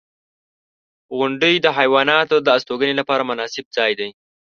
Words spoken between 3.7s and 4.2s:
ځای دی.